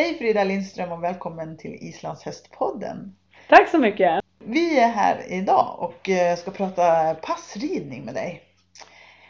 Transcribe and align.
Hej 0.00 0.18
Frida 0.18 0.44
Lindström 0.44 0.92
och 0.92 1.04
välkommen 1.04 1.56
till 1.56 1.74
Islands 1.74 2.24
hästpodden. 2.24 3.14
Tack 3.48 3.68
så 3.68 3.78
mycket. 3.78 4.24
Vi 4.38 4.80
är 4.80 4.88
här 4.88 5.32
idag 5.32 5.76
och 5.78 6.08
eh, 6.08 6.36
ska 6.36 6.50
prata 6.50 7.14
passridning 7.14 8.04
med 8.04 8.14
dig. 8.14 8.42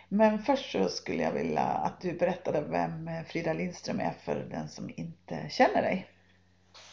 Men 0.08 0.38
först 0.38 0.72
så 0.72 0.88
skulle 0.88 1.22
jag 1.22 1.32
vilja 1.32 1.60
att 1.60 2.00
du 2.00 2.12
berättade 2.12 2.60
vem 2.60 3.10
Frida 3.26 3.52
Lindström 3.52 4.00
är 4.00 4.10
för 4.24 4.34
den 4.50 4.68
som 4.68 4.90
inte 4.96 5.38
känner 5.50 5.82
dig. 5.82 6.06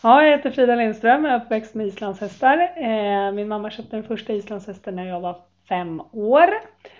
Ja, 0.03 0.23
jag 0.23 0.37
heter 0.37 0.51
Frida 0.51 0.75
Lindström, 0.75 1.25
jag 1.25 1.33
är 1.33 1.45
uppväxt 1.45 1.75
med 1.75 1.87
islandshästar. 1.87 2.57
Eh, 2.77 3.31
min 3.31 3.47
mamma 3.47 3.71
köpte 3.71 3.95
den 3.95 4.07
första 4.07 4.33
islandshästen 4.33 4.95
när 4.95 5.05
jag 5.05 5.19
var 5.19 5.41
fem 5.69 6.01
år. 6.11 6.49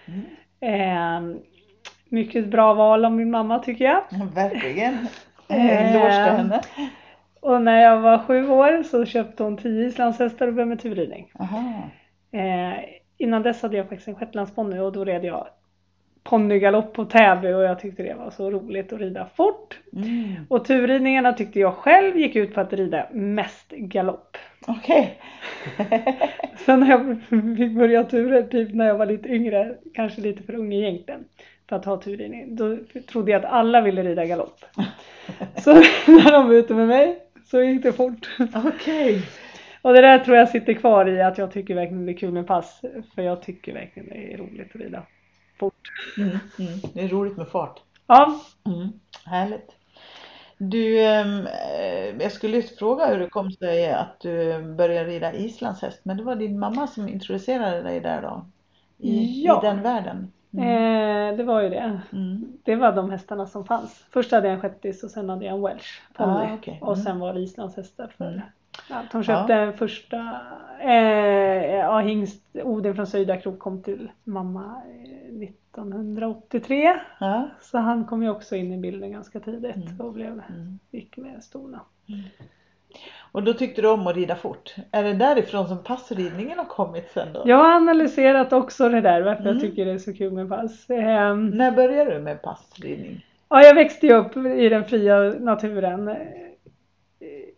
Mm. 0.06 0.26
Eh, 0.62 1.38
mycket 2.10 2.48
bra 2.48 2.74
val 2.74 3.06
av 3.06 3.12
min 3.12 3.32
mamma 3.32 3.60
tycker 3.60 3.86
jag. 3.86 4.04
Verkligen. 4.36 5.08
Eh, 5.50 5.96
Eloge 5.96 6.10
till 6.10 6.38
henne. 6.38 6.62
Och 7.42 7.62
när 7.62 7.82
jag 7.82 8.00
var 8.00 8.20
sju 8.20 8.50
år 8.50 8.84
så 8.84 9.06
köpte 9.06 9.44
hon 9.44 9.58
tio 9.58 9.88
islandshästar 9.88 10.48
och 10.48 10.54
började 10.54 10.70
med 10.70 10.80
turridning. 10.80 11.32
Eh, 12.32 12.74
innan 13.18 13.44
dess 13.44 13.62
hade 13.62 13.78
jag 13.78 13.90
faktiskt 13.90 14.08
en 14.08 14.16
shetlandsponny 14.16 14.80
och 14.80 14.92
då 14.92 15.06
red 15.06 15.26
jag 15.26 15.48
ponnygalopp 16.30 16.94
på 16.94 17.06
Täby 17.06 17.54
och 17.54 17.64
jag 17.64 17.80
tyckte 17.80 18.04
det 18.04 18.14
var 18.14 18.32
så 18.32 18.52
roligt 18.52 18.94
att 18.94 19.00
rida 19.00 19.26
fort. 19.36 19.80
Mm. 19.94 20.36
Och 20.50 20.66
turridningarna 20.66 21.34
tyckte 21.34 21.60
jag 21.60 21.74
själv 21.74 22.18
gick 22.18 22.36
ut 22.36 22.54
på 22.54 22.62
att 22.62 22.74
rida 22.74 23.08
mest 23.12 23.72
galopp. 23.72 24.38
Okej. 24.68 25.20
Sen 26.66 26.80
när 26.80 26.90
jag 26.90 27.22
fick 27.58 27.78
börja 27.78 28.04
turer, 28.04 28.44
typ 28.44 28.74
när 28.74 28.86
jag 28.86 28.98
var 28.98 29.06
lite 29.06 29.30
yngre, 29.30 29.76
kanske 29.94 30.22
lite 30.22 30.44
för 30.44 30.56
ung 30.56 30.74
egentligen, 30.74 31.26
för 31.70 31.76
att 31.76 31.86
ha 31.86 31.98
turridning, 32.02 32.56
då 32.56 32.78
trodde 33.12 33.32
jag 33.32 33.46
att 33.46 33.52
alla 33.52 33.82
ville 33.82 34.04
rida 34.04 34.26
galopp. 34.26 34.66
Så 35.64 35.74
när 36.08 36.32
de 36.32 36.48
var 36.48 36.54
ute 36.54 36.74
med 36.74 36.88
mig 36.88 37.20
så 37.46 37.62
gick 37.62 37.84
det 37.84 37.94
fort. 37.94 38.30
Okej. 38.56 39.22
Och 39.82 39.94
det 39.94 40.02
där 40.02 40.20
tror 40.20 40.38
jag 40.38 40.50
sitter 40.50 40.74
kvar 40.74 41.10
i 41.10 41.22
att 41.22 41.38
jag 41.38 41.52
tycker 41.52 41.76
verkligen 41.76 42.06
det 42.06 42.12
är 42.12 42.18
kul 42.18 42.32
med 42.32 42.48
pass, 42.48 42.82
för 43.16 43.22
jag 43.22 43.42
tycker 43.42 43.74
verkligen 43.74 44.10
det 44.10 44.34
är 44.34 44.38
roligt 44.38 44.76
att 44.76 44.82
rida 44.82 45.04
fort. 45.60 45.92
Mm. 46.18 46.30
Mm. 46.30 46.80
Det 46.94 47.02
är 47.02 47.08
roligt 47.08 47.38
med 47.38 47.48
fart. 47.48 47.80
Ja, 48.08 48.40
Mm. 48.66 48.88
Härligt. 49.26 49.72
Du, 50.58 51.00
ehm, 51.00 51.48
eh, 51.48 52.22
jag 52.24 52.32
skulle 52.32 52.56
just 52.58 52.80
fråga 52.80 53.06
hur 53.06 53.20
det 53.20 53.30
kom 53.30 53.52
sig 53.52 53.92
att 53.92 54.20
du 54.20 54.62
började 54.62 55.10
rida 55.10 55.34
islandshäst, 55.34 56.00
men 56.06 56.18
det 56.18 56.24
var 56.24 56.36
din 56.36 56.60
mamma 56.60 56.88
som 56.88 57.10
introducerade 57.10 57.82
dig 57.84 58.00
där 58.00 58.22
då? 58.22 58.46
I, 58.98 59.44
Ja. 59.46 59.62
i 59.64 59.66
den 59.66 59.82
världen? 59.82 60.32
Mm. 60.58 61.32
eh, 61.32 61.38
det 61.38 61.44
var 61.44 61.62
ju 61.62 61.70
det. 61.70 62.02
Mm. 62.14 62.58
Det 62.64 62.76
var 62.76 62.92
de 62.92 63.10
hästarna 63.12 63.46
som 63.48 63.66
fanns. 63.66 64.06
Först 64.12 64.32
hade 64.32 64.48
jag 64.48 64.56
en 64.56 64.62
shettis 64.62 65.04
och 65.04 65.12
sen 65.12 65.30
hade 65.30 65.46
jag 65.46 65.56
en 65.56 65.62
welsh 65.62 66.02
ponny. 66.14 66.46
Ah. 66.46 66.58
Och 66.82 66.94
Mm. 66.94 67.06
sen 67.06 67.20
var 67.20 67.34
det 67.34 67.40
islandshästar 67.40 68.08
för 68.18 68.26
Mm. 68.28 68.42
Ja, 68.90 68.96
de 69.12 69.24
köpte 69.24 69.56
den 69.56 69.74
första, 69.74 70.42
eh, 70.80 71.66
ja 71.76 72.00
hingst, 72.00 72.44
Odin 72.64 72.96
från 72.96 73.08
Söjdakrok 73.08 73.60
kom 73.60 73.84
till 73.84 74.12
mamma 74.24 74.82
eh, 74.88 75.50
1983. 75.50 76.94
Ja. 77.20 77.50
Så 77.62 77.78
han 77.78 78.06
kom 78.06 78.24
ju 78.24 78.30
också 78.30 78.56
in 78.56 78.74
i 78.74 78.78
bilden 78.78 79.12
ganska 79.12 79.40
tidigt 79.40 79.76
Mm. 79.76 80.02
och 80.02 80.14
blev, 80.14 80.42
gick 80.92 81.18
med 81.18 81.44
stona. 81.44 81.80
Och 83.32 83.44
då 83.44 83.54
tyckte 83.54 83.82
du 83.82 83.88
om 83.88 84.08
att 84.08 84.16
rida 84.16 84.36
fort. 84.36 84.76
Är 84.92 85.04
det 85.04 85.14
därifrån 85.14 85.68
som 85.68 85.84
passridningen 85.84 86.58
har 86.58 86.66
kommit 86.66 87.12
sen 87.14 87.34
då? 87.34 87.44
Jag 87.46 87.58
har 87.58 87.72
analyserat 87.76 88.54
också 88.54 88.90
det 88.90 89.02
där 89.02 89.22
varför 89.22 89.42
Mm. 89.42 89.54
jag 89.54 89.62
tycker 89.62 89.86
det 89.86 89.92
är 89.92 89.98
så 89.98 90.14
kul 90.14 90.34
med 90.34 90.50
pass. 90.50 90.90
Ehm, 90.90 91.50
När 91.50 91.72
började 91.72 92.14
du 92.14 92.20
med 92.20 92.42
passridning? 92.42 93.26
Ja, 93.50 93.62
jag 93.64 93.76
växte 93.76 94.08
ju 94.08 94.14
upp 94.14 94.38
i 94.38 94.70
den 94.70 94.86
fria 94.86 95.20
naturen 95.40 96.08
eh, 96.08 96.18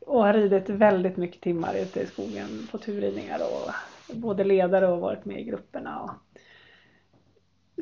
och 0.06 0.24
har 0.26 0.34
ridit 0.34 0.70
väldigt 0.70 1.18
mycket 1.18 1.42
timmar 1.42 1.74
ute 1.82 2.00
i 2.00 2.06
skogen 2.06 2.68
på 2.72 2.78
turridningar 2.78 3.40
och 3.40 3.72
både 4.16 4.44
ledare 4.44 4.88
och 4.88 5.00
varit 5.00 5.26
med 5.26 5.40
i 5.40 5.44
grupperna. 5.44 6.00
Och 6.02 6.12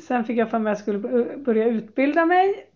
sen 0.01 0.23
fick 0.23 0.37
jag 0.37 0.49
för 0.49 0.59
mig 0.59 0.71
att 0.71 0.77
jag 0.77 0.81
skulle 0.81 1.37
börja 1.37 1.65
utbilda 1.65 2.25
mig. 2.25 2.69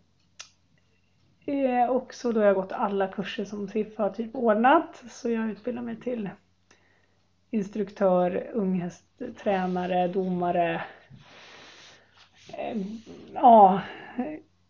Eh, 1.46 1.90
Och 1.90 2.14
så 2.14 2.32
då 2.32 2.40
har 2.40 2.48
jag 2.48 2.56
gått 2.56 2.72
alla 2.72 3.08
kurser 3.08 3.46
som 3.46 3.68
SIF 3.68 3.98
har 3.98 4.10
typ 4.10 4.36
ordnat. 4.36 5.04
Så 5.10 5.30
jag 5.30 5.50
utbildar 5.50 5.82
mig 5.82 5.96
till 5.96 6.30
instruktör, 7.52 8.48
unghästtränare, 8.54 10.08
domare. 10.08 10.82
Eh, 12.58 12.78
Ja, 13.34 13.82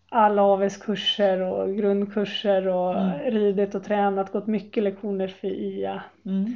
alla 0.09 0.41
avelskurser 0.43 1.41
och 1.41 1.75
grundkurser 1.75 2.67
och 2.67 2.97
Mm. 3.01 3.31
ridit 3.31 3.75
och 3.75 3.83
tränat, 3.83 4.31
gått 4.31 4.47
mycket 4.47 4.83
lektioner 4.83 5.27
för 5.27 5.47
IA 5.47 6.03
Mm. 6.25 6.55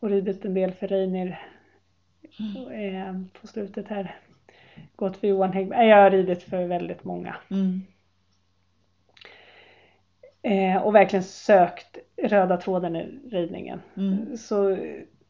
och 0.00 0.10
ridit 0.10 0.44
en 0.44 0.54
del 0.54 0.72
för 0.72 0.88
Reiner 0.88 1.40
eh, 2.72 3.20
på 3.40 3.46
slutet 3.46 3.88
här. 3.88 4.14
Gått 4.96 5.16
för 5.16 5.26
Johan 5.26 5.52
Häggberg. 5.52 5.88
Jag 5.88 6.02
har 6.02 6.10
ridit 6.10 6.42
för 6.42 6.66
väldigt 6.66 7.04
många. 7.04 7.36
Mm. 7.50 7.80
Eh, 10.44 10.82
och 10.82 10.94
verkligen 10.94 11.22
sökt 11.22 11.98
röda 12.22 12.56
tråden 12.56 12.96
i 12.96 13.20
ridningen. 13.30 13.80
Mm. 13.96 14.36
Så 14.36 14.70
eh, 14.70 14.78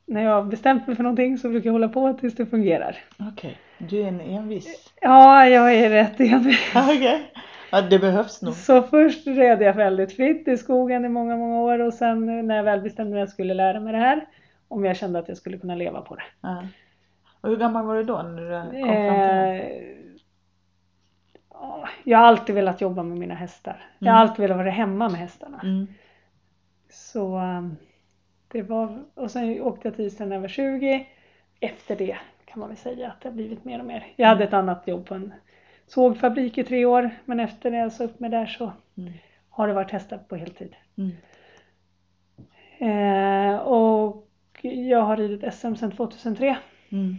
när 0.07 0.25
jag 0.25 0.31
har 0.31 0.43
bestämt 0.43 0.87
mig 0.87 0.97
för 0.97 1.03
någonting 1.03 1.39
så 1.39 1.49
brukar 1.49 1.69
jag 1.69 1.73
hålla 1.73 1.89
på 1.89 2.13
tills 2.13 2.35
det 2.35 2.47
fungerar. 2.47 2.97
Okej, 3.33 3.59
du 3.79 4.03
är 4.03 4.09
en 4.09 4.21
envis. 4.21 4.93
Ja, 5.01 5.47
jag 5.47 5.75
är 5.75 5.91
rätt 5.91 6.21
envis. 6.21 6.73
Okej. 6.75 7.33
Ja, 7.71 7.83
det 7.83 7.99
behövs 7.99 8.43
nog. 8.43 8.55
Så 8.55 8.83
först 8.83 9.27
red 9.27 9.63
jag 9.63 9.75
väldigt 9.75 10.17
fritt 10.17 10.49
i 10.49 10.57
skogen 10.57 11.05
i 11.05 11.09
många, 11.09 11.37
många 11.37 11.61
år 11.61 11.79
och 11.79 11.95
sen 11.95 12.47
när 12.47 12.57
jag 12.57 12.65
väl 12.65 12.81
bestämde 12.81 13.13
mig 13.13 13.23
att 13.23 13.29
jag 13.29 13.33
skulle 13.33 13.55
lära 13.55 13.81
mig 13.81 13.93
det 13.93 13.99
här, 13.99 14.27
om 14.69 14.85
jag 14.85 14.97
kände 14.97 15.19
att 15.19 15.29
jag 15.29 15.37
skulle 15.37 15.59
kunna 15.59 15.75
leva 15.75 16.01
på 16.01 16.15
det. 16.15 16.23
Ja. 16.41 16.67
Och 17.41 17.49
hur 17.49 17.57
gammal 17.57 17.87
var 17.87 17.97
du 17.97 18.03
då 18.03 18.23
när 18.23 18.43
du 18.43 18.83
kom 18.83 18.93
fram 18.93 19.15
till 19.15 19.69
det? 19.69 20.04
Ja, 21.67 21.89
jag 22.05 22.19
har 22.19 22.25
alltid 22.27 22.55
velat 22.55 22.81
jobba 22.81 23.03
med 23.03 23.19
mina 23.19 23.35
hästar. 23.35 23.87
Jag 23.99 24.13
har 24.13 24.19
Mm. 24.21 24.29
alltid 24.29 24.43
velat 24.43 24.57
vara 24.57 24.71
hemma 24.71 25.09
med 25.09 25.21
hästarna. 25.21 25.61
Mm. 25.63 25.87
Så 26.91 27.39
um, 27.39 27.77
det 28.49 28.63
var, 28.63 29.03
och 29.15 29.31
sen 29.31 29.61
åkte 29.63 29.89
jag 29.89 29.97
till 29.97 30.05
Island 30.07 30.29
när 30.29 30.37
jag 30.37 30.41
var 30.41 30.49
20. 30.49 31.07
Efter 31.61 31.97
det 31.97 32.17
kan 32.45 32.61
man 32.61 32.69
väl 32.69 32.79
säga 32.79 33.09
att 33.11 33.21
det 33.21 33.29
har 33.29 33.35
blivit 33.35 33.65
mer 33.65 33.79
och 33.79 33.85
mer. 33.87 34.07
Jag 34.17 34.29
hade 34.29 34.45
ett 34.45 34.53
annat 34.53 34.89
jobb 34.89 35.07
på 35.07 35.15
en 35.15 35.33
sågfabrik 35.87 36.59
i 36.59 36.65
tre 36.65 36.85
år, 36.85 37.11
men 37.25 37.41
efter 37.41 37.71
det 37.71 37.77
jag 37.77 37.93
sa 37.93 38.05
upp 38.05 38.21
mig 38.21 38.31
där 38.31 38.47
så 38.47 38.73
Mm. 38.97 39.13
har 39.49 39.69
det 39.69 39.75
varit 39.75 39.91
hästar 39.91 40.19
på 40.19 40.37
heltid. 40.37 40.77
Mm. 40.97 41.11
Eh, 42.79 43.57
och 43.57 44.27
jag 44.63 45.03
har 45.03 45.17
ridit 45.17 45.55
SM 45.55 45.75
sedan 45.75 45.91
2003 45.91 46.57
Mm. 46.93 47.17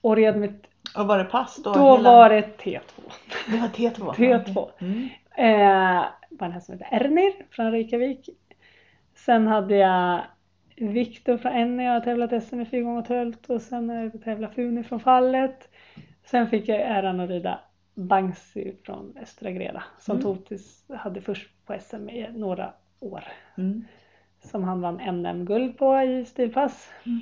och 0.00 0.16
red 0.16 0.36
mitt, 0.36 0.66
Och 0.96 1.06
var 1.06 1.18
det 1.18 1.24
pass 1.24 1.56
då? 1.64 1.72
då 1.72 1.96
hela- 1.96 2.10
var 2.12 2.30
det 2.30 2.40
T2. 2.58 2.80
Det 3.50 3.56
var 3.56 3.68
T2? 3.68 4.14
T2. 4.14 4.68
Mm. 4.80 5.08
Eh, 5.36 6.04
var 6.30 6.46
en 6.46 6.52
häst 6.52 6.66
som 6.66 6.72
heter 6.78 6.88
Ernir 7.04 7.32
från 7.50 7.70
Reykjavik. 7.72 8.28
Sen 9.14 9.46
hade 9.46 9.76
jag 9.76 10.20
Viktor 10.76 11.36
från 11.36 11.52
Enne, 11.52 11.84
jag 11.84 11.92
har 11.92 12.00
tävlat 12.00 12.42
SM 12.44 12.60
i 12.60 12.64
fyra 12.66 12.82
gånger 12.82 13.02
tölt 13.02 13.50
och 13.50 13.62
sen 13.62 13.88
har 13.88 13.96
jag 13.96 14.24
tävlat 14.24 14.54
Funi 14.54 14.82
från 14.84 15.00
Fallet. 15.00 15.68
Sen 16.24 16.46
fick 16.48 16.68
jag 16.68 16.80
äran 16.80 17.20
att 17.20 17.30
rida 17.30 17.60
Bangsi 17.94 18.76
från 18.84 19.16
Östra 19.22 19.50
Greda 19.50 19.82
som 19.98 20.16
Mm. 20.16 20.22
Totis 20.24 20.84
hade 20.96 21.20
först 21.20 21.66
på 21.66 21.76
SM 21.80 22.08
i 22.08 22.28
några 22.32 22.72
år. 23.00 23.24
Mm. 23.58 23.84
Som 24.40 24.64
han 24.64 24.80
vann 24.80 25.00
NM-guld 25.22 25.78
på 25.78 26.00
i 26.02 26.24
stilpass. 26.24 26.90
Mm. 27.06 27.20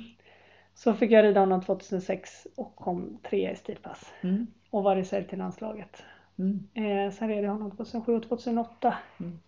Så 0.73 0.93
fick 0.93 1.11
jag 1.11 1.23
rida 1.25 1.39
honom 1.39 1.61
2006 1.61 2.47
och 2.55 2.75
kom 2.75 3.17
trea 3.23 3.51
i 3.51 3.55
stilpass 3.55 4.13
Mm. 4.21 4.47
och 4.69 4.83
var 4.83 4.95
reserv 4.95 5.23
till 5.23 5.37
landslaget. 5.37 6.03
Mm. 6.39 6.67
Eh, 6.73 7.11
sen 7.13 7.27
red 7.27 7.43
jag 7.43 7.51
honom 7.51 7.71
2007 7.71 8.15
och 8.15 8.23
2008. 8.23 8.93
Mm. 9.19 9.39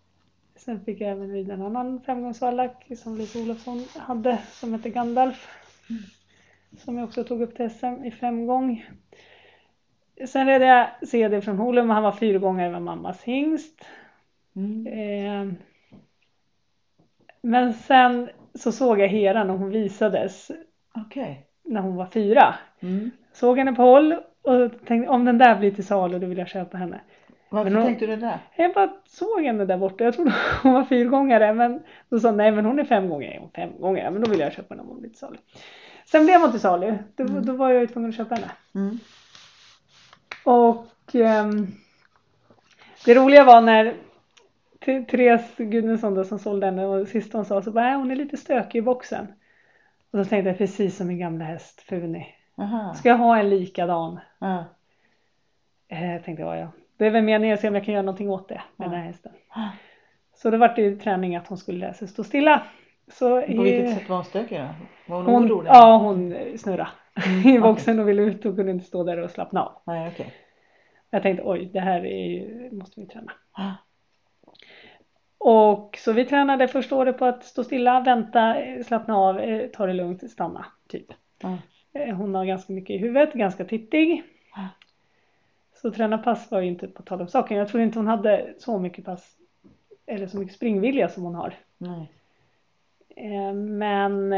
Sen 0.55 0.85
fick 0.85 1.01
jag 1.01 1.11
även 1.11 1.31
rida 1.31 1.53
en 1.53 1.61
annan 1.61 2.01
femgångsvallack 2.01 2.91
som 2.97 3.17
Lisa 3.17 3.39
Olofsson 3.39 3.85
hade 3.97 4.37
som 4.51 4.73
heter 4.73 4.89
Gandalf. 4.89 5.47
Mm. 5.89 6.01
Som 6.77 6.97
jag 6.97 7.07
också 7.07 7.23
tog 7.23 7.41
upp 7.41 7.55
till 7.55 7.69
SM 7.69 8.03
i 8.05 8.11
femgång. 8.11 8.85
Sen 10.27 10.47
red 10.47 10.61
jag 10.61 11.07
CD 11.07 11.41
från 11.41 11.57
Holum 11.57 11.89
och 11.89 11.93
han 11.93 12.03
var 12.03 12.11
fyrgångare 12.11 12.71
med 12.71 12.81
mammas 12.81 13.23
hingst. 13.23 13.85
Mm. 14.55 14.87
Eh, 14.87 15.53
men 17.41 17.73
sen 17.73 18.29
så 18.55 18.71
såg 18.71 18.99
jag 18.99 19.07
Hera 19.07 19.43
när 19.43 19.53
hon 19.53 19.69
visades 19.69 20.51
Okej. 20.97 21.45
när 21.65 21.81
hon 21.81 21.95
var 21.95 22.05
fyra. 22.05 22.55
Mm. 22.79 23.11
Såg 23.33 23.57
henne 23.57 23.73
på 23.73 23.81
håll 23.81 24.13
och 24.41 24.71
tänkte 24.85 25.09
om 25.09 25.25
den 25.25 25.37
där 25.37 25.55
blir 25.59 25.71
till 25.71 25.85
salu 25.87 26.19
då 26.19 26.27
vill 26.27 26.37
jag 26.37 26.47
köpa 26.47 26.77
henne. 26.77 27.01
Varför 27.49 27.71
hon- 27.71 27.85
tänkte 27.85 28.05
du 28.07 28.15
det? 28.15 28.39
Jag 28.55 28.73
bara 28.73 28.93
såg 29.05 29.41
henne 29.43 29.65
där 29.65 29.77
borta. 29.77 30.03
Jag 30.03 30.13
trodde 30.13 30.33
hon 30.63 30.73
var 30.73 30.83
fyrgångare 30.83 31.53
men 31.53 31.79
då 32.09 32.19
sa 32.19 32.31
nej 32.31 32.51
men 32.51 32.65
hon 32.65 32.79
är 32.79 32.83
femgångare. 32.83 33.37
Hon 33.39 33.49
femgångare? 33.51 34.11
Men 34.11 34.21
då 34.21 34.31
vill 34.31 34.39
jag 34.39 34.53
köpa 34.53 34.73
henne 34.73 34.81
om 34.81 34.87
hon 34.89 34.99
blir 34.99 35.09
till 35.09 35.19
salu. 35.19 35.37
Sen 36.05 36.25
blev 36.25 36.41
hon 36.41 36.51
till 36.51 36.59
salu. 36.59 36.97
Då, 37.15 37.23
Mm. 37.23 37.45
då 37.45 37.53
var 37.53 37.69
jag 37.69 37.81
ju 37.81 37.87
tvungen 37.87 38.09
att 38.09 38.15
köpa 38.15 38.35
henne. 38.35 38.51
Mm. 38.75 38.99
Och 40.45 40.87
ehm, 41.15 41.67
det 43.05 43.13
roliga 43.15 43.43
var 43.43 43.61
när 43.61 43.93
Therese 44.85 45.55
Gudmundsson 45.57 46.15
då 46.15 46.23
som 46.23 46.39
sålde 46.39 46.65
henne 46.65 46.85
och 46.85 47.07
sist 47.07 47.33
hon 47.33 47.45
sa 47.45 47.61
så 47.61 47.71
bara, 47.71 47.85
"Nej, 47.85 47.95
hon 47.95 48.11
är 48.11 48.15
lite 48.15 48.37
stökig 48.37 48.79
i 48.79 48.81
boxen. 48.81 49.27
Och 50.13 50.19
då 50.19 50.25
tänkte 50.25 50.49
jag 50.49 50.57
precis 50.57 50.97
som 50.97 51.07
min 51.07 51.19
gamla 51.19 51.45
häst 51.45 51.81
Funi. 51.81 52.27
Aha. 52.57 52.93
Ska 52.93 53.09
jag 53.09 53.17
ha 53.17 53.37
en 53.37 53.49
likadan? 53.49 54.19
Ja. 54.39 54.65
Eh, 55.87 56.21
tänkte 56.21 56.43
jag 56.43 56.57
ja. 56.57 56.67
Det 56.97 57.05
är 57.05 57.11
väl 57.11 57.23
meningen 57.23 57.53
att 57.53 57.59
se 57.59 57.67
om 57.67 57.75
jag 57.75 57.85
kan 57.85 57.93
göra 57.93 58.05
någonting 58.05 58.29
åt 58.29 58.49
det 58.49 58.61
med 58.75 58.89
den 58.89 58.99
här 58.99 59.05
hästen. 59.05 59.31
Ah. 59.49 59.69
Så 60.35 60.49
det 60.49 60.57
vart 60.57 60.77
ju 60.77 60.99
träning 60.99 61.35
att 61.35 61.47
hon 61.47 61.57
skulle 61.57 61.79
lära 61.79 61.93
sig 61.93 62.07
stå 62.07 62.23
stilla. 62.23 62.63
Så 63.07 63.41
På 63.41 63.61
vilket 63.61 63.91
eh, 63.91 63.97
sätt 63.97 64.09
var 64.09 64.15
hon 64.15 64.25
stökig 64.25 64.59
då? 64.59 64.67
Var 65.13 65.23
hon, 65.23 65.33
hon, 65.33 65.45
orolig? 65.45 65.69
ja, 65.69 65.97
hon 65.97 66.35
snurrade 66.57 66.89
Mm, 67.15 67.55
i 67.55 67.59
boxen 67.59 67.99
och 67.99 68.09
ville 68.09 68.21
ut 68.21 68.45
och 68.45 68.55
kunde 68.55 68.71
inte 68.71 68.85
stå 68.85 69.03
där 69.03 69.17
och 69.17 69.31
slappna 69.31 69.63
av. 69.63 69.81
Nej, 69.85 70.11
okej. 70.13 70.33
Jag 71.09 71.23
tänkte 71.23 71.43
oj, 71.45 71.69
det 71.73 71.79
här 71.79 72.05
är 72.05 72.71
måste 72.71 73.01
vi 73.01 73.07
träna. 73.07 73.31
Och 75.45 75.97
så 75.97 76.11
vi 76.13 76.25
tränade 76.25 76.67
första 76.67 76.95
året 76.95 77.17
på 77.17 77.25
att 77.25 77.43
stå 77.43 77.63
stilla, 77.63 77.99
vänta, 77.99 78.55
slappna 78.85 79.17
av, 79.17 79.39
eh, 79.39 79.69
ta 79.69 79.85
det 79.85 79.93
lugnt, 79.93 80.31
stanna, 80.31 80.65
typ. 80.87 81.05
Eh, 81.93 82.15
Hon 82.15 82.35
har 82.35 82.45
ganska 82.45 82.73
mycket 82.73 82.93
i 82.93 82.97
huvudet, 82.97 83.33
ganska 83.33 83.65
tittig. 83.65 84.23
Så 85.73 85.91
träna 85.91 86.17
pass 86.17 86.51
var 86.51 86.61
ju 86.61 86.67
inte 86.67 86.87
på 86.87 87.03
tal 87.03 87.21
om 87.21 87.27
saken. 87.27 87.57
Jag 87.57 87.67
tror 87.67 87.83
inte 87.83 87.99
hon 87.99 88.07
hade 88.07 88.53
så 88.57 88.79
mycket 88.79 89.05
pass 89.05 89.35
eller 90.05 90.27
så 90.27 90.37
mycket 90.37 90.55
springvilja 90.55 91.09
som 91.09 91.23
hon 91.23 91.35
har. 91.35 91.53
Nej. 91.77 92.11
Eh, 93.15 93.53
Men 93.53 94.33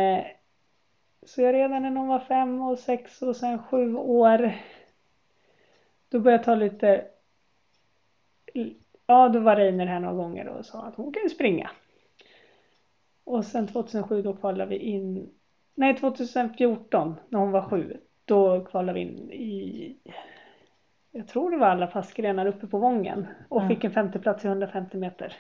så 1.26 1.42
jag 1.42 1.54
redan 1.54 1.82
när 1.82 1.96
hon 1.96 2.08
var 2.08 2.20
fem 2.20 2.62
och 2.62 2.80
sex 2.80 3.22
och 3.22 3.36
sen 3.36 3.64
sju 3.64 3.96
år 3.96 4.52
då 6.10 6.20
började 6.20 6.40
jag 6.40 6.46
ta 6.46 6.56
lite 6.56 7.06
ja 9.08 9.30
då 9.30 9.40
var 9.40 9.56
Reiner 9.56 9.86
här 9.86 10.00
några 10.00 10.16
gånger 10.16 10.48
och 10.48 10.66
sa 10.66 10.82
att 10.82 10.96
hon 10.96 11.14
kan 11.14 11.30
springa. 11.30 11.70
Och 13.24 13.46
sen 13.46 13.68
2007 13.68 14.22
då 14.22 14.34
kvalade 14.34 14.70
vi 14.70 14.78
in 14.78 15.30
nej 15.76 15.96
2014 15.96 17.16
när 17.30 17.40
hon 17.40 17.52
var 17.52 17.70
sju 17.70 17.98
då 18.26 18.66
kvalade 18.66 18.94
vi 18.94 19.00
in 19.02 19.32
i 19.32 19.98
jag 21.12 21.28
tror 21.28 21.52
det 21.52 21.58
var 21.58 21.68
alla 21.68 21.88
passgrenar 21.88 22.46
uppe 22.46 22.68
på 22.68 22.78
Vången 22.78 23.28
och 23.50 23.62
Ja. 23.64 23.68
fick 23.68 23.84
en 23.84 23.92
femteplats 23.92 24.46
i 24.46 24.48
150 24.48 24.98
meter. 24.98 25.34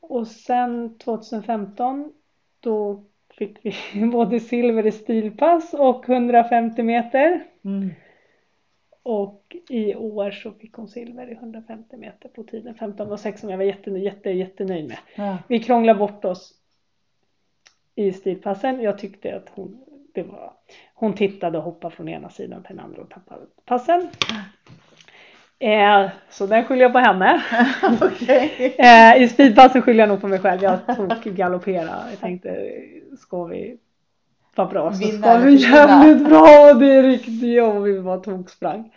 Och 0.00 0.26
sen 0.26 0.98
2015 0.98 2.12
då 2.60 3.04
fick 3.38 3.58
vi 3.64 3.74
både 4.12 4.40
silver 4.40 4.86
i 4.86 4.92
stilpass 4.92 5.74
och 5.74 6.08
150 6.08 6.82
meter. 6.82 7.44
Mm. 7.64 7.90
Och 9.02 9.56
i 9.68 9.94
år 9.94 10.30
så 10.30 10.52
fick 10.52 10.74
hon 10.74 10.88
silver 10.88 11.30
i 11.30 11.32
150 11.32 11.96
meter 11.96 12.28
på 12.28 12.42
tiden 12.42 12.74
15.06 12.74 13.36
som 13.36 13.50
jag 13.50 13.56
var 13.56 13.64
jätte, 13.64 13.90
jätte, 13.90 14.30
jättenöjd 14.30 14.88
med. 14.88 14.98
Ja. 15.14 15.38
Vi 15.48 15.60
krånglade 15.60 15.98
bort 15.98 16.24
oss 16.24 16.54
i 17.94 18.12
stilpassen. 18.12 18.80
Jag 18.80 18.98
tyckte 18.98 19.36
att 19.36 19.48
hon, 19.54 19.84
det 20.14 20.22
var, 20.22 20.52
hon 20.94 21.14
tittade 21.14 21.58
och 21.58 21.64
hoppade 21.64 21.94
från 21.94 22.08
ena 22.08 22.30
sidan 22.30 22.62
till 22.62 22.76
den 22.76 22.84
andra 22.84 23.02
och 23.02 23.10
tappade 23.10 23.46
passen. 23.64 24.08
Eh, 25.58 26.10
så 26.30 26.46
den 26.46 26.64
skyller 26.64 26.82
jag 26.82 26.92
på 26.92 26.98
henne. 26.98 27.42
Okej. 28.02 28.74
Eh, 28.78 29.22
I 29.22 29.28
speedpassen 29.28 29.82
skyller 29.82 30.00
jag 30.00 30.08
nog 30.08 30.20
på 30.20 30.28
mig 30.28 30.38
själv. 30.38 30.62
Jag 30.62 30.96
tog 30.96 31.34
galoppera. 31.34 32.10
Jag 32.10 32.20
tänkte, 32.20 32.72
ska 33.18 33.44
vi 33.44 33.78
vara 34.56 34.68
bra 34.68 34.92
så 34.92 35.06
ska 35.08 35.38
vi 35.38 35.54
jävligt 35.54 36.28
bra. 36.28 36.74
Det 36.74 36.92
är 36.94 37.02
riktigt 37.02 37.42
jobb. 37.42 37.82
Vi 37.82 38.00
bara 38.00 38.18
toksprang. 38.18 38.94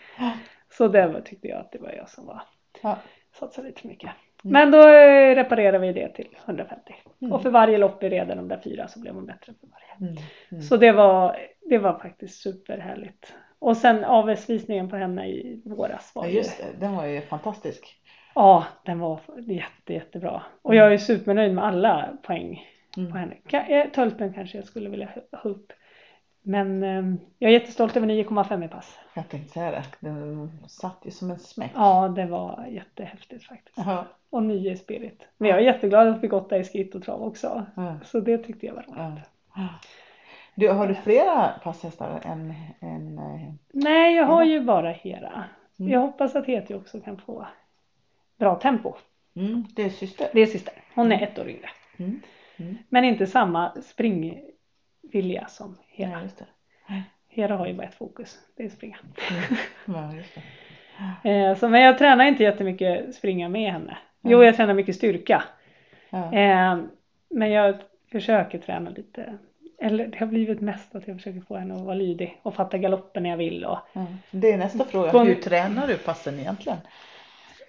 Så 0.78 0.88
det 0.88 1.08
var, 1.08 1.22
tyckte 1.22 1.48
jag 1.48 1.60
att 1.60 1.72
det 1.72 1.80
var 1.80 1.92
jag 1.92 2.10
som 2.10 2.26
var 2.26 2.42
Ja. 2.82 2.98
satsade 3.40 3.68
lite 3.68 3.82
för 3.82 3.88
mycket. 3.88 4.10
Mm. 4.44 4.54
Men 4.54 4.72
då 4.72 4.80
eh, 4.90 5.36
reparerade 5.36 5.80
vi 5.80 5.94
det 5.94 6.10
till 6.10 6.28
150. 6.46 6.96
Mm. 7.22 7.34
Och 7.34 7.42
för 7.42 7.50
varje 7.50 7.78
lopp 7.78 8.04
vi 8.04 8.10
red 8.10 8.28
de 8.28 8.48
där 8.48 8.60
fyra 8.64 8.88
så 8.88 9.00
blev 9.00 9.14
hon 9.14 9.26
bättre 9.26 9.54
för 9.62 9.68
varje. 9.68 10.10
Mm. 10.12 10.24
Mm. 10.52 10.62
Så 10.64 10.78
det 10.78 10.92
var, 10.92 11.38
det 11.70 11.78
var 11.78 12.00
faktiskt 12.00 12.42
superhärligt. 12.42 13.34
Och 13.60 13.78
sen 13.78 14.06
AVS-visningen 14.06 14.90
på 14.90 14.96
henne 14.96 15.28
i 15.28 15.62
våras 15.66 16.12
var 16.16 16.24
Ja, 16.24 16.30
ju 16.30 16.38
just 16.38 16.58
det. 16.58 16.80
Den 16.86 16.96
var 16.96 17.06
ju 17.06 17.22
fantastisk. 17.22 18.02
Ja, 18.36 18.66
den 18.86 19.00
var 19.00 19.20
jätte, 19.48 19.94
jättebra. 19.94 20.42
Och 20.62 20.76
jag 20.76 20.94
är 20.94 20.98
supernöjd 20.98 21.54
med 21.56 21.66
alla 21.66 22.10
poäng 22.24 22.64
på 22.96 23.02
Mm. 23.02 23.18
henne. 23.18 23.36
Ka- 23.48 23.70
eh, 23.70 23.90
Tölpen 23.92 24.34
kanske 24.34 24.58
jag 24.58 24.66
skulle 24.68 24.90
vilja 24.90 25.10
ha- 25.32 25.40
upp. 25.40 25.74
Men 26.48 26.84
ehm, 26.84 27.20
jag 27.40 27.50
är 27.50 27.54
jättestolt 27.60 27.98
över 27.98 28.08
9,5 28.08 28.64
i 28.64 28.68
pass. 28.68 29.00
Jag 29.14 29.30
tänkte 29.30 29.52
säga 29.54 29.72
det. 29.72 29.84
Den 30.00 30.52
satt 30.68 30.98
ju 31.04 31.12
som 31.12 31.32
en 31.32 31.40
smäck. 31.40 31.72
Ja, 31.76 32.08
det 32.08 32.26
var 32.26 32.66
jättehäftigt 32.70 33.44
faktiskt. 33.44 33.78
Ja. 33.78 34.06
Och 34.30 34.44
9 34.44 34.72
i 34.72 34.78
spirit. 34.78 35.28
Men 35.38 35.50
jag 35.50 35.60
är 35.60 35.64
jätteglad 35.64 36.08
att 36.08 36.16
vi 36.18 36.20
fick 36.20 36.34
åtta 36.34 36.58
i 36.58 36.64
skit 36.64 36.96
och 36.96 37.04
trav 37.04 37.24
också. 37.24 37.66
Ja. 37.76 37.96
Så 38.06 38.20
det 38.20 38.38
tyckte 38.38 38.66
jag 38.66 38.74
var 38.74 38.82
roligt. 38.84 39.24
Ja. 39.56 39.68
Du, 40.56 40.70
har 40.70 40.88
du 40.88 40.96
flera 40.96 41.50
passhästar 41.64 42.20
än, 42.24 42.54
än 42.80 43.18
eh, 43.20 43.54
Nej, 43.74 44.16
jag 44.16 44.26
har 44.26 44.44
ju 44.44 44.60
bara 44.62 44.92
Hera. 44.92 45.44
Mm. 45.80 45.92
Jag 45.92 46.00
hoppas 46.00 46.36
att 46.36 46.46
Heti 46.46 46.74
också 46.74 47.00
kan 47.02 47.18
få 47.18 47.46
bra 48.38 48.56
tempo. 48.56 48.94
mm, 49.36 49.66
det 49.76 49.84
är 49.84 49.90
syster? 49.90 50.28
Det 50.34 50.42
är 50.42 50.46
syster. 50.46 50.74
Hon 50.96 51.12
är 51.12 51.24
ett 51.24 51.40
år 51.40 51.50
yngre. 51.50 51.70
Mm. 51.98 52.22
Mm. 52.58 52.78
Men 52.90 53.04
inte 53.04 53.28
samma 53.28 53.72
springvilja 53.82 55.48
som 55.48 55.78
Hera. 55.90 56.22
Ja. 56.88 57.02
Hera 57.30 57.56
har 57.58 57.68
ju 57.68 57.74
bara 57.74 57.88
ett 57.88 57.96
fokus. 57.96 58.40
Det 58.58 58.64
är 58.64 58.70
springa. 58.70 58.98
Ja, 59.86 60.14
just 60.16 60.36
det. 60.36 60.42
Eh, 61.24 61.56
så, 61.58 61.70
men 61.70 61.82
jag 61.82 61.98
tränar 61.98 62.26
inte 62.26 62.44
jättemycket 62.44 63.16
springa 63.16 63.50
med 63.50 63.72
henne. 63.72 63.98
Jo, 64.22 64.32
Mm. 64.38 64.46
jag 64.46 64.56
tränar 64.56 64.74
mycket 64.74 64.96
styrka. 64.96 65.44
Ja. 66.10 66.34
Eh, 66.34 66.78
men 67.30 67.52
jag 67.52 67.76
försöker 68.12 68.58
träna 68.60 68.90
lite. 68.90 69.38
Eller 69.80 70.08
det 70.08 70.18
har 70.18 70.26
blivit 70.28 70.62
mest 70.62 70.96
att 70.96 71.08
jag 71.08 71.18
försöker 71.18 71.42
få 71.42 71.58
henne 71.58 71.74
att 71.76 71.82
vara 71.82 71.96
lydig 71.96 72.40
och 72.44 72.56
fatta 72.56 72.78
galoppen 72.78 73.24
när 73.24 73.30
jag 73.30 73.38
vill. 73.38 73.66
Och, 73.66 73.78
Ja. 73.94 74.06
Det 74.32 74.52
är 74.52 74.58
nästa 74.58 74.86
fråga. 74.86 75.24
Hur 75.24 75.36
tränar 75.36 75.88
du 75.88 75.98
passen 75.98 76.40
egentligen? 76.40 76.78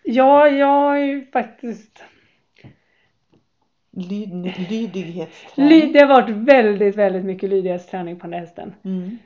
ja, 0.05 0.49
jag 0.49 0.97
är 1.00 1.05
ju 1.05 1.27
faktiskt 1.27 2.05
Lyd, 3.99 4.55
lydighetsträning? 4.71 5.71
Ly- 5.71 5.93
det 5.93 6.01
har 6.01 6.23
varit 6.23 6.37
väldigt, 6.37 6.97
väldigt 6.97 7.25
mycket 7.25 7.51
lydighetsträning 7.51 8.19
på 8.19 8.26
den 8.26 8.41
hästen. 8.41 8.75
Mm. 8.85 9.19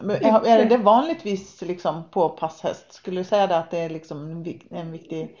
Men 0.00 0.16
är 0.46 0.64
det 0.64 0.76
vanligtvis 0.76 1.62
liksom 1.62 2.02
på 2.10 2.28
passhäst? 2.28 2.92
Skulle 2.92 3.20
du 3.20 3.24
säga 3.24 3.46
det 3.46 3.56
att 3.56 3.70
det 3.70 3.78
är 3.78 3.90
liksom 3.90 4.30
en, 4.30 4.44
vik- 4.44 4.66
en 4.70 4.92
viktig 4.92 5.36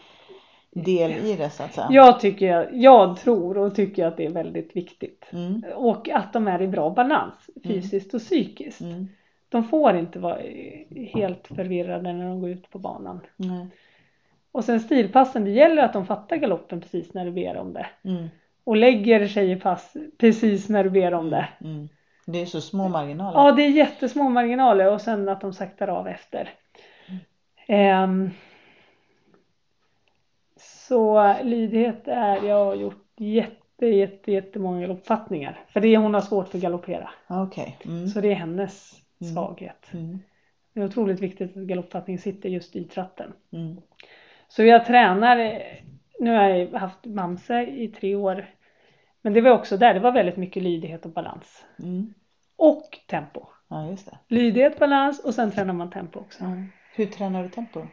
del 0.70 1.10
i 1.10 1.36
det 1.36 1.50
så 1.50 1.62
att 1.62 1.74
säga? 1.74 1.88
Jag 1.90 2.20
tycker, 2.20 2.70
jag 2.72 3.16
tror 3.16 3.58
och 3.58 3.74
tycker 3.74 4.06
att 4.06 4.16
det 4.16 4.26
är 4.26 4.30
väldigt 4.30 4.76
viktigt. 4.76 5.24
Mm. 5.30 5.62
Och 5.76 6.08
att 6.10 6.32
de 6.32 6.48
är 6.48 6.62
i 6.62 6.68
bra 6.68 6.90
balans 6.90 7.34
fysiskt 7.64 8.14
och 8.14 8.20
psykiskt. 8.20 8.80
Mm. 8.80 9.08
De 9.48 9.64
får 9.64 9.96
inte 9.96 10.18
vara 10.18 10.38
helt 11.14 11.48
förvirrade 11.48 12.12
när 12.12 12.28
de 12.28 12.40
går 12.40 12.50
ut 12.50 12.70
på 12.70 12.78
banan. 12.78 13.20
Nej. 13.36 13.66
Och 14.52 14.64
sen 14.64 14.80
stilpassen, 14.80 15.44
det 15.44 15.50
gäller 15.50 15.82
att 15.82 15.92
de 15.92 16.06
fattar 16.06 16.36
galoppen 16.36 16.80
precis 16.80 17.14
när 17.14 17.24
du 17.24 17.30
ber 17.30 17.56
om 17.56 17.72
det. 17.72 17.86
Mm. 18.64 18.72
Och 18.72 18.76
lägger 18.76 19.28
sig 19.28 19.50
i 19.50 19.56
pass 19.56 19.96
precis 20.18 20.68
när 20.68 20.84
du 20.84 20.90
ber 20.90 21.14
om 21.14 21.30
det. 21.30 21.48
Mm. 21.60 21.88
Det 22.26 22.40
är 22.42 22.46
så 22.46 22.60
små 22.60 22.88
marginaler. 22.88 23.38
Ja, 23.40 23.52
det 23.52 23.62
är 23.62 23.68
jättesmå 23.70 24.28
marginaler 24.28 24.92
och 24.92 25.00
sen 25.00 25.28
att 25.28 25.40
de 25.40 25.52
saktar 25.52 25.88
av 25.88 26.08
efter. 26.08 26.50
Ehm, 27.66 28.30
så 30.56 31.34
lydighet 31.42 32.08
är, 32.08 32.42
jag 32.46 32.64
har 32.64 32.74
gjort 32.74 33.04
jätte, 33.16 33.86
jätte, 33.86 34.32
jättemånga 34.32 34.80
galoppfattningar. 34.80 35.60
För 35.68 35.80
det 35.80 35.88
är 35.88 35.98
hon 35.98 36.14
har 36.14 36.20
svårt 36.20 36.48
för 36.48 36.58
att 36.58 36.62
galoppera. 36.62 37.10
Okej. 37.28 37.78
Mm. 37.84 38.06
Så 38.08 38.20
det 38.20 38.30
är 38.30 38.34
hennes 38.34 38.98
Mm. 39.20 39.34
svaghet. 39.34 39.86
Mm. 39.92 40.18
Det 40.74 40.80
är 40.80 40.84
otroligt 40.84 41.20
viktigt 41.20 41.56
att 41.56 41.62
galoppfattning 41.62 42.18
sitter 42.18 42.48
just 42.48 42.76
i 42.76 42.84
tratten. 42.84 43.32
Mm. 43.52 43.76
Så 44.48 44.62
jag 44.62 44.86
tränar, 44.86 45.62
nu 46.22 46.30
har 46.30 46.48
jag 46.48 46.78
haft 46.78 47.04
Mamse 47.04 47.62
i 47.62 47.88
tre 47.88 48.14
år. 48.14 48.46
Men 49.22 49.32
det 49.32 49.40
var 49.40 49.50
också 49.50 49.76
där, 49.76 49.94
det 49.94 50.00
var 50.00 50.12
väldigt 50.12 50.36
mycket 50.36 50.62
lydighet 50.62 51.04
och 51.04 51.10
balans. 51.10 51.64
Mm. 51.78 52.14
Och 52.56 52.98
tempo. 53.06 53.46
Ja, 53.68 53.86
just 53.90 54.10
det. 54.10 54.18
Lydighet, 54.28 54.78
balans 54.78 55.24
och 55.24 55.34
sen 55.34 55.50
tränar 55.50 55.74
man 55.74 55.90
tempo 55.90 56.20
också. 56.20 56.44
Ja. 56.44 56.50
Hur 56.94 57.06
tränar 57.06 57.42
du 57.42 57.48
tempo? 57.48 57.86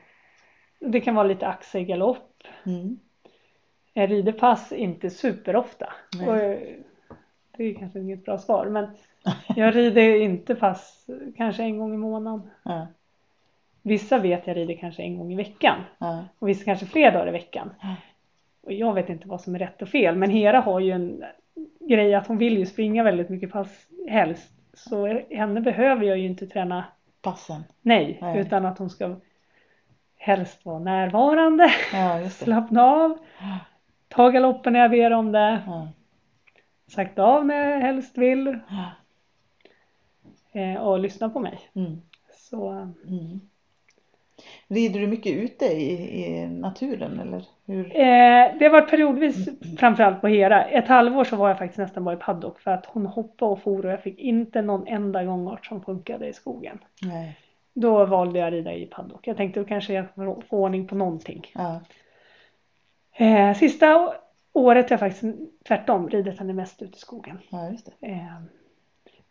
Det 0.79 1.01
kan 1.01 1.15
vara 1.15 1.27
lite 1.27 1.48
axelgalopp. 1.48 2.43
Mm. 2.65 3.00
Jag 3.93 4.12
rider 4.12 4.31
pass 4.31 4.71
inte 4.71 5.09
superofta. 5.09 5.93
Och 6.27 6.38
eh, 6.38 6.59
det 7.57 7.63
är 7.63 7.74
kanske 7.74 8.00
inget 8.00 8.25
bra 8.25 8.38
svar 8.38 8.65
men 8.65 8.88
jag 9.55 9.75
rider 9.75 10.21
inte 10.21 10.55
pass 10.55 11.07
kanske 11.38 11.63
en 11.63 11.77
gång 11.77 11.93
i 11.93 11.98
månaden. 11.98 12.50
Ja. 12.63 12.88
Vissa 13.81 14.19
vet 14.19 14.48
jag 14.48 14.57
rider 14.57 14.75
kanske 14.75 15.03
en 15.03 15.17
gång 15.17 15.33
i 15.33 15.36
veckan. 15.36 15.83
Ja. 15.98 16.25
Och 16.39 16.48
vissa 16.48 16.65
kanske 16.65 16.86
fler 16.86 17.12
dagar 17.12 17.27
i 17.27 17.31
veckan. 17.31 17.69
Och 18.69 18.73
jag 18.75 18.93
vet 18.93 19.09
inte 19.09 19.27
vad 19.27 19.41
som 19.41 19.55
är 19.55 19.59
rätt 19.59 19.81
och 19.81 19.89
fel. 19.89 20.15
Men 20.15 20.29
Hera 20.29 20.59
har 20.59 20.79
ju 20.79 20.91
en 20.91 21.23
grej 21.79 22.15
att 22.15 22.27
hon 22.27 22.38
vill 22.38 22.57
ju 22.57 22.65
springa 22.65 23.03
väldigt 23.03 23.29
mycket 23.29 23.51
pass 23.51 23.88
helst. 24.07 24.53
Så 24.73 25.07
henne 25.29 25.61
behöver 25.61 26.05
jag 26.05 26.17
ju 26.17 26.25
inte 26.25 26.47
träna 26.47 26.85
Passen. 27.21 27.63
nej. 27.81 28.17
Nej. 28.21 28.39
Utan 28.39 28.65
att 28.65 28.77
hon 28.77 28.89
ska 28.89 29.15
helst 30.17 30.65
vara 30.65 30.79
närvarande, 30.79 31.71
Ja, 31.93 32.29
slappna 32.29 32.83
av, 32.83 33.17
ta 34.07 34.29
galoppen 34.29 34.73
när 34.73 34.79
jag 34.79 34.91
ber 34.91 35.11
om 35.11 35.31
det, 35.31 35.61
Ja. 35.65 35.88
sakta 36.88 37.23
av 37.23 37.45
när 37.45 37.69
jag 37.71 37.79
helst 37.81 38.17
vill 38.17 38.59
Ja. 38.69 38.91
eh, 40.61 40.75
och 40.81 40.99
lyssna 40.99 41.29
på 41.29 41.39
mig. 41.39 41.59
Mm. 41.75 42.01
Så 42.33 42.69
Mm. 43.07 43.39
Rider 44.67 45.00
du 45.00 45.08
mycket 45.08 45.34
ute 45.34 45.65
i, 45.65 46.24
i 46.25 46.48
naturen 46.48 47.19
eller 47.19 47.43
hur? 47.65 47.86
eh, 47.86 48.58
det 48.60 48.65
har 48.65 48.69
varit 48.69 48.89
periodvis 48.89 49.50
framförallt 49.79 50.22
på 50.22 50.27
Hera. 50.27 50.65
Ett 50.65 50.88
halvår 50.88 51.24
så 51.24 51.36
var 51.36 51.48
jag 51.50 51.58
faktiskt 51.58 51.77
nästan 51.79 52.03
bara 52.03 52.15
i 52.15 52.19
paddock 52.19 52.60
för 52.60 52.72
att 52.72 52.86
hon 52.86 53.05
hoppade 53.05 53.51
och 53.51 53.62
for 53.62 53.86
och 53.86 53.91
jag 53.91 54.03
fick 54.03 54.19
inte 54.19 54.62
någon 54.62 54.88
enda 54.88 55.24
gångart 55.24 55.65
som 55.65 55.81
funkade 55.81 56.27
i 56.27 56.34
skogen. 56.34 56.79
Nej. 57.01 57.38
Då 57.74 58.05
valde 58.05 58.39
jag 58.39 58.48
att 58.48 58.53
rida 58.53 58.74
i 58.74 58.86
paddock. 58.86 59.27
Jag 59.27 59.38
tänkte 59.38 59.60
då 59.60 59.65
kanske 59.65 59.93
jag 59.93 60.05
får 60.15 60.41
få 60.50 60.58
ordning 60.58 60.88
på 60.88 60.96
någonting. 60.96 61.51
Ja. 61.53 61.81
Eh, 63.25 63.53
sista 63.58 64.13
året 64.53 64.89
har 64.89 64.93
jag 64.93 65.00
faktiskt 65.00 65.36
tvärtom 65.67 66.10
ridit 66.10 66.39
henne 66.39 66.53
mest 66.53 66.81
ute 66.81 66.96
i 66.96 67.00
skogen. 67.00 67.39
ja. 67.50 67.67
Eh, 68.01 68.41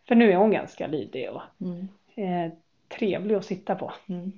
för 0.07 0.15
nu 0.15 0.31
är 0.31 0.35
hon 0.35 0.51
ganska 0.51 0.87
lydig 0.87 1.29
och 1.29 1.41
Mm. 1.61 1.87
eh, 2.15 2.51
trevlig 2.97 3.35
att 3.35 3.45
sitta 3.45 3.75
på. 3.75 3.91
Mm. 4.09 4.31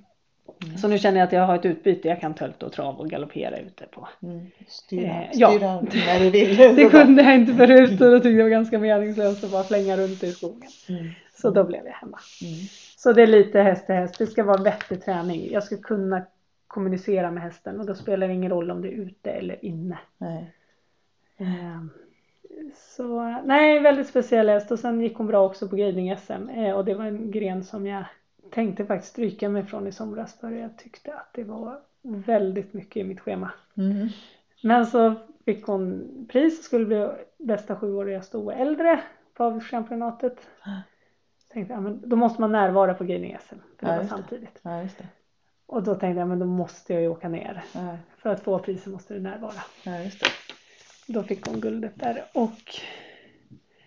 Mm. 0.64 0.76
Så 0.78 0.88
nu 0.88 0.98
känner 0.98 1.18
jag 1.18 1.26
att 1.26 1.32
jag 1.32 1.46
har 1.46 1.54
ett 1.54 1.64
utbyte. 1.66 2.08
Jag 2.08 2.20
kan 2.20 2.34
tölta 2.34 2.66
och 2.66 2.72
trav 2.72 3.00
och 3.00 3.10
galoppera 3.10 3.58
ute 3.58 3.84
på. 3.86 4.08
Mm. 4.22 4.46
Styra, 4.66 5.02
Eh, 5.22 5.28
ja. 5.32 5.50
styra 5.50 5.80
när 5.80 6.20
du 6.20 6.30
vill. 6.30 6.56
Det 6.76 6.90
kunde 6.90 7.22
jag 7.22 7.34
inte 7.34 7.54
förut 7.54 8.00
och 8.00 8.10
då 8.10 8.16
tyckte 8.16 8.28
jag 8.28 8.38
det 8.38 8.42
var 8.42 8.50
ganska 8.50 8.78
meningslöst 8.78 9.44
att 9.44 9.50
bara 9.52 9.64
flänga 9.64 9.96
runt 9.96 10.22
i 10.22 10.32
skogen. 10.32 10.70
Mm. 10.88 11.08
Så 11.34 11.50
då 11.50 11.64
blev 11.64 11.86
jag 11.86 11.92
hemma. 11.92 12.18
Mm. 12.42 12.54
Så 12.96 13.12
det 13.12 13.22
är 13.22 13.26
lite 13.26 13.60
häst 13.60 13.86
till 13.86 13.94
häst. 13.94 14.14
Det 14.18 14.26
ska 14.26 14.44
vara 14.44 14.62
vettig 14.62 15.04
träning. 15.04 15.48
Jag 15.52 15.64
ska 15.64 15.76
kunna 15.76 16.22
kommunicera 16.66 17.30
med 17.30 17.42
hästen 17.42 17.80
och 17.80 17.86
då 17.86 17.94
spelar 17.94 18.28
det 18.28 18.34
ingen 18.34 18.50
roll 18.50 18.70
om 18.70 18.82
det 18.82 18.88
är 18.88 18.92
ute 18.92 19.30
eller 19.30 19.64
inne. 19.64 19.98
Nej. 20.18 20.52
Eh, 21.38 21.80
Så 22.74 23.20
nej, 23.44 23.78
väldigt 23.80 24.06
speciell 24.06 24.48
häst 24.48 24.70
och 24.70 24.78
sen 24.78 25.00
gick 25.00 25.16
hon 25.16 25.26
bra 25.26 25.44
också 25.46 25.68
på 25.68 25.76
guiding 25.76 26.16
SM 26.16 26.48
eh, 26.48 26.72
och 26.72 26.84
det 26.84 26.94
var 26.94 27.04
en 27.04 27.30
gren 27.30 27.64
som 27.64 27.86
jag 27.86 28.04
tänkte 28.52 28.86
faktiskt 28.86 29.12
stryka 29.12 29.48
mig 29.48 29.64
från 29.66 29.86
i 29.86 29.92
somras 29.92 30.40
för 30.40 30.50
jag 30.50 30.78
tyckte 30.78 31.14
att 31.14 31.30
det 31.34 31.44
var 31.44 31.80
väldigt 32.02 32.72
mycket 32.72 32.96
i 32.96 33.04
mitt 33.04 33.20
schema. 33.20 33.50
Mm. 33.76 34.08
Men 34.62 34.86
så 34.86 35.14
fick 35.44 35.66
hon 35.66 36.08
pris 36.32 36.58
och 36.58 36.64
skulle 36.64 36.86
bli 36.86 37.08
bästa 37.38 37.76
sjuåriga 37.76 38.22
sto 38.22 38.44
och 38.44 38.52
äldre 38.52 39.00
på 39.34 39.44
avelschampionatet. 39.44 40.46
Tänkte 41.52 41.74
jag, 41.74 41.82
men 41.82 42.08
då 42.08 42.16
måste 42.16 42.40
man 42.40 42.52
närvara 42.52 42.94
på 42.94 43.04
guiding 43.04 43.36
SM 43.40 43.54
för 43.78 43.86
det 43.86 43.92
Ja, 43.92 43.94
var 43.94 43.96
just 43.96 44.10
det. 44.10 44.16
samtidigt. 44.16 44.58
Ja, 44.62 44.70
det. 44.70 45.06
Och 45.66 45.82
då 45.82 45.94
tänkte 45.94 46.18
jag, 46.20 46.28
men 46.28 46.38
då 46.38 46.46
måste 46.46 46.92
jag 46.92 47.02
ju 47.02 47.08
åka 47.08 47.28
ner. 47.28 47.64
Ja, 47.74 47.96
För 48.16 48.30
att 48.30 48.40
få 48.40 48.58
priset 48.58 48.92
måste 48.92 49.14
du 49.14 49.20
närvara. 49.20 49.52
ja, 49.84 49.98
just 49.98 50.20
det. 50.20 50.26
Då 51.12 51.22
fick 51.22 51.46
hon 51.46 51.60
guldet 51.60 51.92
där 51.94 52.22
och 52.34 52.60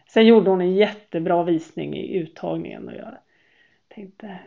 sen 0.09 0.25
gjorde 0.25 0.49
hon 0.49 0.61
en 0.61 0.73
jättebra 0.75 1.43
visning 1.43 1.95
i 1.97 2.17
uttagningen 2.17 2.87
och 2.87 2.93
jag 2.95 3.17
tänkte 3.87 4.39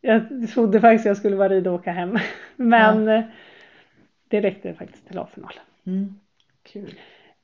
jag 0.00 0.48
trodde 0.54 0.80
faktiskt 0.80 1.06
jag 1.06 1.16
skulle 1.16 1.36
vara 1.36 1.48
rid 1.48 1.66
och 1.66 1.74
åka 1.74 1.92
hem 1.92 2.18
men 2.56 3.04
det 4.28 4.40
räckte 4.40 4.74
faktiskt 4.74 5.06
till 5.08 5.18
A-final. 5.18 5.52
Mm. 5.86 6.14
Kul. 6.62 6.94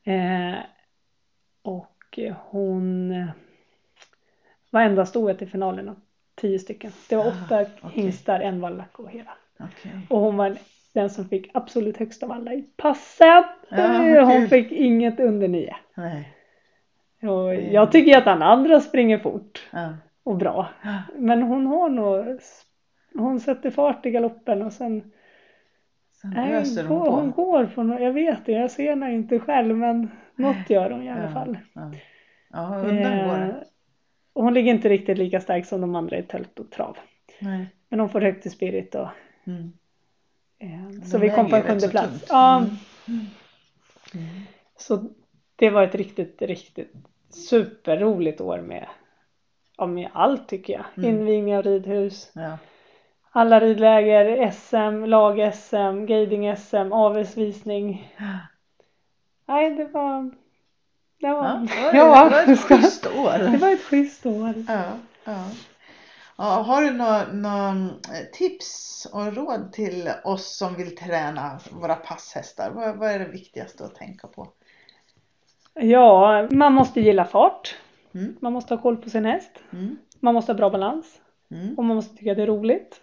Eh, 0.04 0.58
och 1.62 2.18
hon 2.50 3.14
var 4.70 4.80
enda 4.80 5.06
stoet 5.06 5.42
i 5.42 5.46
finalen 5.46 5.88
av 5.88 6.00
tio 6.34 6.58
stycken. 6.58 6.92
Det 7.08 7.16
var 7.16 7.24
Ah, 7.24 7.28
åtta 7.44 7.62
okej. 7.62 7.90
hingstar, 8.02 8.40
en 8.40 8.60
vallack 8.60 8.98
och 8.98 9.10
hela. 9.10 9.30
Okej. 9.58 9.92
Och 10.10 10.20
hon 10.20 10.36
var 10.36 10.56
den 10.94 11.10
som 11.10 11.28
fick 11.28 11.50
absolut 11.54 11.96
högst 11.96 12.22
av 12.22 12.32
alla 12.32 12.54
i 12.54 12.62
passet. 12.76 13.46
Ja, 13.68 14.06
Eh, 14.06 14.26
hon 14.26 14.48
fick 14.48 14.72
inget 14.72 15.20
under 15.20 15.48
nio. 15.48 15.76
Nej. 15.94 16.36
Och 17.22 17.54
jag 17.54 17.92
tycker 17.92 18.18
att 18.18 18.26
alla 18.26 18.44
andra 18.44 18.80
springer 18.80 19.18
fort 19.18 19.68
Ja. 19.70 19.94
Och 20.24 20.36
bra. 20.36 20.68
Men 21.14 21.42
hon 21.42 21.66
har 21.66 21.88
nog, 21.88 22.40
hon 23.14 23.40
sätter 23.40 23.70
fart 23.70 24.06
i 24.06 24.10
galoppen 24.10 24.62
och 24.62 24.72
sen 24.72 25.12
Sen 26.12 26.30
nej, 26.30 26.52
öser 26.52 26.88
går, 26.88 26.96
hon 26.98 27.08
hon 27.20 27.32
på. 27.32 27.42
går 27.44 27.66
på 27.66 27.82
något, 27.82 28.00
jag 28.00 28.12
vet 28.12 28.46
det, 28.46 28.52
jag 28.52 28.70
ser 28.70 28.88
henne 28.90 29.12
inte 29.14 29.38
själv 29.38 29.76
men 29.76 30.10
något 30.36 30.70
gör 30.70 30.90
hon 30.90 31.02
i 31.02 31.10
alla 31.10 31.22
Ja. 31.22 31.30
fall. 31.32 31.58
Ja, 31.74 31.92
ja 32.52 32.76
undan 32.76 33.28
går 33.28 33.34
Eh, 33.34 33.46
det. 33.46 33.64
och 34.32 34.44
hon 34.44 34.54
ligger 34.54 34.70
inte 34.74 34.88
riktigt 34.88 35.18
lika 35.18 35.40
stark 35.40 35.66
som 35.66 35.80
de 35.80 35.94
andra 35.94 36.18
i 36.18 36.22
tält 36.22 36.58
och 36.58 36.70
trav. 36.70 36.96
Nej. 37.40 37.66
Men 37.88 38.00
hon 38.00 38.08
får 38.08 38.20
högt 38.20 38.46
i 38.46 38.50
spirit 38.50 38.94
och 38.94 39.08
Mm. 39.46 39.72
eh, 40.58 41.02
så 41.04 41.18
vi 41.18 41.30
kom 41.30 41.50
på 41.50 41.56
en 41.56 41.62
sjunde 41.62 41.88
plats. 41.88 42.26
Ja, 42.28 42.56
Mm. 42.58 42.70
Mm. 44.14 44.26
Så 44.76 45.04
det 45.56 45.70
var 45.70 45.82
ett 45.82 45.94
riktigt, 45.94 46.42
riktigt 46.42 46.92
superroligt 47.28 48.40
år 48.40 48.58
med, 48.60 48.86
ja, 49.80 49.86
med 49.86 50.10
allt 50.12 50.48
tycker 50.48 50.72
jag. 50.72 50.84
Mm. 50.96 51.10
Invigning 51.10 51.56
av 51.56 51.62
ridhus, 51.62 52.30
Ja. 52.34 52.58
alla 53.30 53.60
ridläger, 53.60 54.50
SM, 54.50 55.04
lag-SM, 55.04 56.06
guiding-SM, 56.06 56.92
avelsvisning. 56.92 58.14
Nej, 59.46 59.70
det 59.70 59.84
var... 59.84 60.30
Det 61.20 61.28
var, 61.28 61.44
Ja, 61.44 61.66
det 61.92 61.98
var, 62.08 62.30
det 62.30 62.36
var 62.46 62.52
ett 62.52 62.60
schysst 62.60 63.06
år. 63.06 63.38
det 63.52 63.56
var 63.58 63.68
ett 63.72 63.82
schysst 63.82 64.26
år. 64.26 64.54
Ja, 64.68 64.82
ja. 65.24 65.44
Ja, 66.36 66.44
har 66.44 66.82
du 66.82 66.90
några 66.90 67.26
nå 67.32 67.88
tips 68.32 69.06
och 69.12 69.36
råd 69.36 69.72
till 69.72 70.10
oss 70.24 70.56
som 70.58 70.74
vill 70.74 70.96
träna 70.96 71.58
våra 71.70 71.94
passhästar? 71.94 72.70
Vad, 72.70 72.96
vad 72.96 73.10
är 73.10 73.18
det 73.18 73.24
viktigaste 73.28 73.84
att 73.84 73.94
tänka 73.94 74.26
på? 74.26 74.48
Ja, 75.74 76.48
man 76.50 76.72
måste 76.72 77.00
gilla 77.00 77.24
fart. 77.24 77.76
Mm. 78.14 78.36
Man 78.40 78.52
måste 78.52 78.74
ha 78.74 78.82
koll 78.82 78.96
på 78.96 79.10
sin 79.10 79.24
häst. 79.24 79.50
Mm. 79.72 79.96
Man 80.20 80.34
måste 80.34 80.52
ha 80.52 80.56
bra 80.56 80.70
balans. 80.70 81.20
Mm. 81.50 81.74
Och 81.78 81.84
man 81.84 81.96
måste 81.96 82.16
tycka 82.16 82.34
det 82.34 82.42
är 82.42 82.46
roligt. 82.46 83.00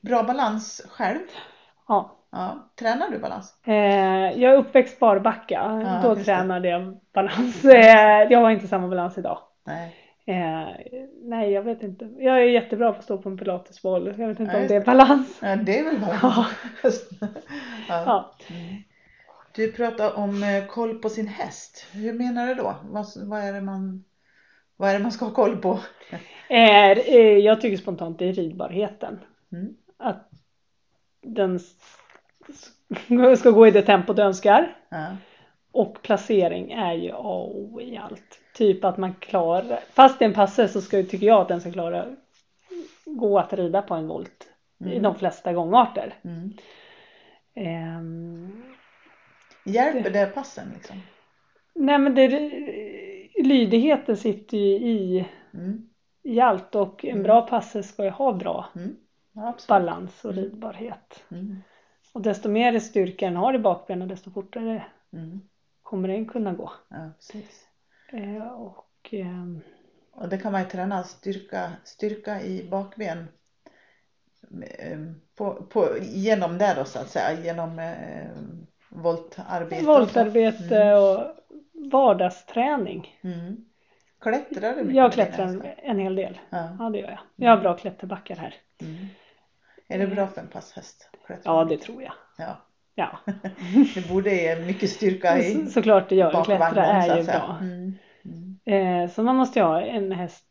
Bra 0.00 0.22
balans 0.22 0.82
själv? 0.88 1.20
Ja. 1.88 2.12
Ja. 2.30 2.70
Tränar 2.78 3.10
du 3.10 3.18
balans? 3.18 3.54
Eh, 3.66 3.74
jag 4.40 4.54
är 4.54 4.56
uppväxt 4.56 4.98
Barbacka. 5.00 5.82
Ja, 5.84 6.08
Då 6.08 6.16
tränade 6.16 6.68
jag 6.68 7.00
balans. 7.12 7.64
Eh, 7.64 8.22
jag 8.30 8.40
har 8.40 8.50
inte 8.50 8.68
samma 8.68 8.88
balans 8.88 9.18
idag. 9.18 9.38
Nej. 9.64 9.94
Eh, 10.26 10.68
nej, 11.22 11.52
jag 11.52 11.62
vet 11.62 11.82
inte. 11.82 12.04
Jag 12.18 12.36
är 12.36 12.44
jättebra 12.44 12.92
på 12.92 12.98
att 12.98 13.04
stå 13.04 13.18
på 13.18 13.28
en 13.28 13.38
pilatesboll. 13.38 14.14
Jag 14.18 14.28
vet 14.28 14.40
inte 14.40 14.52
Ja, 14.52 14.62
om 14.62 14.68
det 14.68 14.76
är 14.76 14.84
balans. 14.84 15.38
Ja, 15.42 15.56
det 15.56 15.78
är 15.78 15.84
väl 15.84 16.00
balans. 16.00 16.22
Ja. 16.82 17.28
ja. 17.88 18.02
Ja. 18.06 18.34
Mm. 18.50 18.82
Du 19.54 19.72
pratar 19.72 20.16
om 20.16 20.42
eh, 20.42 20.66
koll 20.66 20.98
på 20.98 21.08
sin 21.08 21.26
häst. 21.26 21.86
Hur 21.92 22.12
menar 22.12 22.46
du 22.46 22.54
då? 22.54 22.76
Vad, 22.84 23.06
vad, 23.16 23.40
är 23.40 23.52
det 23.52 23.60
man, 23.60 24.04
vad 24.76 24.90
är 24.90 24.92
det 24.92 24.98
man 25.02 25.12
ska 25.12 25.24
ha 25.24 25.32
koll 25.32 25.56
på? 25.56 25.80
Eh, 26.48 26.90
eh, 26.90 27.38
jag 27.38 27.60
tycker 27.60 27.76
spontant 27.76 28.18
det 28.18 28.28
är 28.28 28.32
ridbarheten. 28.32 29.20
Mm. 29.52 29.76
Att 29.98 30.30
den 31.22 31.60
ska 33.36 33.50
gå 33.50 33.66
i 33.66 33.70
det 33.70 33.82
tempo 33.82 34.12
du 34.12 34.22
önskar. 34.22 34.76
Ja. 34.88 35.16
Och 35.72 36.02
placering 36.02 36.72
är 36.72 36.92
ju 36.94 37.10
A 37.10 37.16
och 37.18 37.58
O 37.60 37.80
i 37.80 37.96
allt. 37.96 38.40
Typ 38.54 38.84
att 38.84 38.96
man 38.98 39.14
klarar, 39.14 39.80
fast 39.92 40.18
det 40.18 40.24
är 40.24 40.28
en 40.28 40.34
passe 40.34 40.68
så 40.68 40.80
ska, 40.80 41.02
tycker 41.02 41.26
jag 41.26 41.40
att 41.40 41.48
den 41.48 41.60
ska 41.60 41.72
klara 41.72 42.06
gå 43.04 43.38
att 43.38 43.52
rida 43.52 43.82
på 43.82 43.94
en 43.94 44.08
volt 44.08 44.48
i 44.80 44.84
Mm. 44.84 45.02
de 45.02 45.14
flesta 45.14 45.52
gångarter. 45.52 46.14
Mm. 46.24 46.52
Ehm, 47.54 48.62
Hjälper 49.64 50.10
det 50.10 50.26
passen 50.26 50.68
liksom? 50.74 51.02
nej 51.74 51.98
men 51.98 52.14
det, 52.14 52.28
lydigheten 53.44 54.16
sitter 54.16 54.56
ju 54.56 54.64
i, 54.76 55.26
Mm. 55.54 55.88
i 56.22 56.40
allt 56.40 56.74
och 56.74 57.04
en 57.04 57.10
Mm. 57.10 57.22
bra 57.22 57.42
passe 57.42 57.82
ska 57.82 58.04
ju 58.04 58.10
ha 58.10 58.32
bra 58.32 58.66
Mm. 58.76 58.96
Ja, 59.32 59.54
balans 59.68 60.24
och 60.24 60.34
ridbarhet. 60.34 61.24
Mm. 61.30 61.56
Och 62.12 62.22
desto 62.22 62.48
mer 62.48 62.78
styrka 62.78 63.26
den 63.26 63.36
har 63.36 63.54
i 63.54 63.58
bakbenen 63.58 64.08
desto 64.08 64.30
fortare 64.30 64.84
Mm. 65.12 65.40
kommer 65.82 66.08
den 66.08 66.26
kunna 66.26 66.52
gå. 66.52 66.72
Ja, 66.88 67.10
precis. 67.16 67.66
Eh, 68.12 68.46
och 68.52 69.08
ehm, 69.10 69.60
Och 70.12 70.28
det 70.28 70.38
kan 70.38 70.52
man 70.52 70.62
ju 70.62 70.68
träna 70.68 71.02
styrka, 71.04 71.72
styrka 71.84 72.42
i 72.42 72.68
bakben 72.70 73.28
eh, 74.78 74.98
på, 75.36 75.54
på, 75.54 75.88
genom 76.02 76.58
det 76.58 76.74
då 76.76 76.84
så 76.84 76.98
att 76.98 77.08
säga, 77.10 77.40
genom 77.44 77.78
eh, 77.78 78.26
voltarbete. 78.90 79.80
och 79.90 79.98
voltarbete 79.98 80.82
Mm. 80.82 81.02
och 81.02 81.36
vardagsträning. 81.90 83.18
Mm. 83.22 83.56
Klättrar 84.20 84.76
du 84.76 84.82
mycket 84.82 84.96
Jag 84.96 85.12
klättrar 85.12 85.74
en 85.82 85.98
hel 85.98 86.14
del. 86.16 86.38
Ja. 86.50 86.76
Ja 86.78 86.90
det 86.90 86.98
gör 86.98 87.10
jag. 87.10 87.18
Jag 87.36 87.50
har 87.50 87.62
bra 87.62 87.76
klätterbackar 87.76 88.36
här. 88.36 88.54
Mm. 88.82 89.06
Är 89.88 89.98
det 89.98 90.06
bra 90.06 90.26
för 90.26 90.40
en 90.40 90.48
passhäst? 90.48 91.10
Ja 91.44 91.64
det 91.64 91.78
tror 91.78 92.02
jag. 92.02 92.12
Ja. 92.38 92.56
Ja, 92.98 93.18
Det 93.94 94.08
borde 94.08 94.34
ge 94.34 94.56
mycket 94.66 94.90
styrka 94.90 95.38
i 95.38 95.54
så, 95.54 95.66
såklart 95.70 96.08
det 96.08 96.14
gör. 96.14 96.44
Klättra 96.44 96.86
är 96.86 97.10
att 97.10 97.18
ju 97.18 97.24
bra. 97.24 97.58
Mm. 97.60 97.94
Mm. 98.24 98.58
Eh, 99.04 99.10
så 99.10 99.22
man 99.22 99.36
måste 99.36 99.58
ju 99.58 99.64
ha 99.64 99.80
en 99.80 100.12
häst 100.12 100.44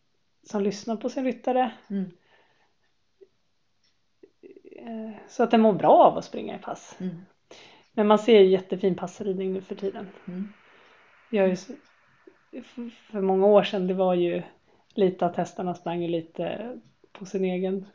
som 0.43 0.61
lyssnar 0.61 0.95
på 0.95 1.09
sin 1.09 1.25
ryttare. 1.25 1.71
Mm. 1.89 2.11
Eh, 4.79 5.15
Så 5.27 5.43
att 5.43 5.51
den 5.51 5.61
mår 5.61 5.73
bra 5.73 5.91
av 6.05 6.17
att 6.17 6.25
springa 6.25 6.55
i 6.55 6.59
pass. 6.59 6.95
Mm. 6.99 7.15
Men 7.91 8.07
man 8.07 8.19
ser 8.19 8.39
jättefin 8.41 8.95
passridning 8.95 9.53
nu 9.53 9.61
för 9.61 9.75
tiden. 9.75 10.07
Mm. 11.32 11.50
Jag 11.50 11.58
för 13.12 13.22
många 13.22 13.48
år 13.48 13.63
sedan, 13.63 13.88
det 13.88 13.94
var 13.94 14.13
ju 14.13 14.44
lite 14.94 15.25
att 15.25 15.36
hästarna 15.36 15.75
sprang 15.75 16.01
ju 16.01 16.08
lite 16.08 16.72
på 17.12 17.25
sin 17.25 17.46
egen 17.46 17.86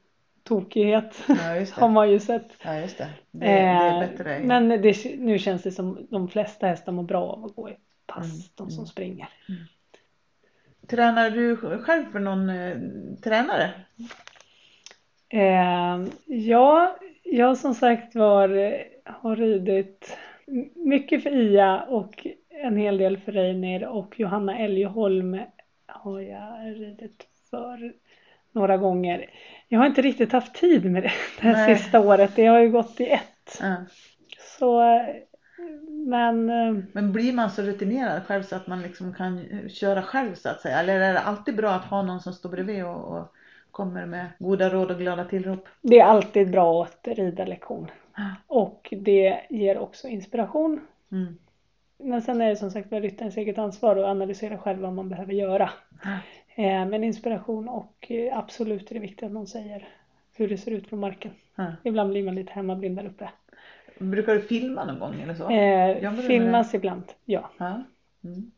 tokighet. 0.42 1.24
Ja, 1.28 1.34
har 1.80 1.88
man 1.88 2.10
ju 2.10 2.20
sett. 2.20 2.48
Ja, 2.64 2.80
just 2.80 2.98
det. 2.98 3.10
Det, 3.30 3.46
det 3.46 3.46
är 3.46 4.02
Eh, 4.02 4.08
bättre. 4.08 4.40
Men 4.44 4.68
det, 4.68 5.18
nu 5.18 5.38
känns 5.38 5.62
det 5.62 5.72
som 5.72 6.06
de 6.10 6.28
flesta 6.28 6.66
hästar 6.66 6.92
mår 6.92 7.02
bra 7.02 7.22
av 7.22 7.44
att 7.44 7.54
gå 7.54 7.68
i 7.70 7.76
pass, 8.06 8.24
Mm, 8.24 8.42
de 8.54 8.70
som 8.70 8.78
mm. 8.78 8.86
springer. 8.86 9.28
Tränar 10.86 11.30
du 11.30 11.56
själv 11.56 12.12
för 12.12 12.18
någon 12.18 12.50
eh, 12.50 12.76
tränare? 13.22 13.70
Eh, 15.28 16.04
ja, 16.26 16.96
jag 17.22 17.58
som 17.58 17.74
sagt 17.74 18.14
var 18.14 18.48
eh, 18.48 18.80
har 19.04 19.36
ridit 19.36 20.16
mycket 20.74 21.22
för 21.22 21.30
Ia 21.30 21.82
och 21.82 22.26
en 22.62 22.76
hel 22.76 22.98
del 22.98 23.18
för 23.18 23.32
Reiner 23.32 23.86
och 23.86 24.20
Johanna 24.20 24.58
Elgeholm 24.58 25.40
har 25.86 26.20
jag 26.20 26.80
ridit 26.80 27.26
för 27.50 27.92
några 28.52 28.76
gånger. 28.76 29.30
Jag 29.68 29.78
har 29.78 29.86
inte 29.86 30.02
riktigt 30.02 30.32
haft 30.32 30.54
tid 30.54 30.90
med 30.90 31.02
det 31.02 31.12
det 31.40 31.42
här 31.48 31.52
Nej. 31.52 31.76
sista 31.76 32.00
året. 32.00 32.36
Det 32.36 32.46
har 32.46 32.58
ju 32.58 32.70
gått 32.70 33.00
i 33.00 33.06
ett. 33.06 33.58
Ja. 33.60 33.76
Så, 34.58 34.82
men 35.88 36.50
eh, 36.50 36.84
Men 36.92 37.12
blir 37.12 37.32
man 37.32 37.50
så 37.50 37.62
rutinerad 37.62 38.22
själv 38.26 38.42
så 38.42 38.56
att 38.56 38.66
man 38.66 38.82
liksom 38.82 39.14
kan 39.14 39.44
köra 39.68 40.02
själv 40.02 40.34
så 40.34 40.48
att 40.48 40.60
säga? 40.60 40.80
Eller 40.80 41.00
är 41.00 41.12
det 41.12 41.20
alltid 41.20 41.56
bra 41.56 41.70
att 41.70 41.84
ha 41.84 42.02
någon 42.02 42.20
som 42.20 42.32
står 42.32 42.50
bredvid 42.50 42.84
och, 42.84 43.18
och 43.18 43.34
kommer 43.70 44.06
med 44.06 44.26
goda 44.38 44.68
råd 44.68 44.90
och 44.90 44.98
glada 44.98 45.24
tillrop? 45.24 45.68
det 45.82 46.00
är 46.00 46.04
alltid 46.04 46.50
bra 46.50 46.82
att 46.82 47.08
rida 47.08 47.44
lektion. 47.44 47.90
Ja. 48.16 48.34
Och 48.46 48.94
det 48.96 49.40
ger 49.50 49.78
också 49.78 50.08
inspiration. 50.08 50.80
Mm. 51.12 51.38
Men 52.02 52.22
sen 52.22 52.40
är 52.40 52.48
det 52.50 52.56
som 52.56 52.70
sagt 52.70 52.90
var 52.90 53.00
ryttarens 53.00 53.36
eget 53.36 53.58
ansvar 53.58 53.96
att 53.96 54.04
analysera 54.04 54.58
själv 54.58 54.78
vad 54.80 54.92
man 54.92 55.08
behöver 55.08 55.32
göra. 55.32 55.70
Eh, 56.54 56.86
Men 56.86 57.04
inspiration 57.04 57.68
och 57.68 58.10
eh, 58.10 58.38
absolut 58.38 58.90
är 58.90 58.94
det 58.94 59.00
viktigt 59.00 59.22
att 59.22 59.32
någon 59.32 59.46
säger 59.46 59.88
hur 60.32 60.48
det 60.48 60.58
ser 60.58 60.70
ut 60.70 60.88
från 60.88 60.98
marken. 61.00 61.30
Ja. 61.56 61.72
Ibland 61.84 62.10
blir 62.10 62.24
man 62.24 62.34
lite 62.34 62.52
hemmablind 62.52 62.96
där 62.96 63.06
uppe. 63.06 63.30
Brukar 63.98 64.34
du 64.34 64.40
filma 64.40 64.84
någon 64.84 64.98
gång 64.98 65.20
eller 65.20 65.34
så? 65.34 65.50
Eh, 65.50 66.12
det- 66.12 66.22
filmas 66.22 66.74
ibland, 66.74 67.04
ja. 67.24 67.50
Mm. 68.24 68.50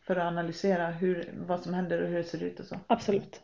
För 0.00 0.16
att 0.16 0.24
analysera 0.26 0.86
hur, 0.86 1.30
vad 1.46 1.60
som 1.60 1.74
händer 1.74 2.02
och 2.02 2.08
hur 2.08 2.16
det 2.16 2.24
ser 2.24 2.42
ut 2.42 2.60
och 2.60 2.66
så? 2.66 2.76
absolut. 2.86 3.42